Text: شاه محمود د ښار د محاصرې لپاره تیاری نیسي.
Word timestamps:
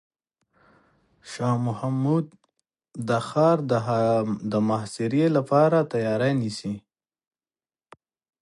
شاه 1.31 1.57
محمود 1.65 2.25
د 3.07 3.09
ښار 3.27 3.57
د 4.51 4.53
محاصرې 4.67 5.25
لپاره 5.37 5.77
تیاری 5.91 6.33
نیسي. 6.41 6.75